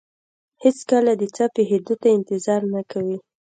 هېڅکله 0.63 1.11
د 1.21 1.23
څه 1.35 1.43
پېښېدو 1.55 1.93
ته 2.01 2.07
انتظار 2.17 2.61
نه 2.73 2.81
کوي. 2.91 3.17